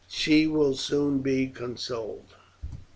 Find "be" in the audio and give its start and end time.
1.19-1.45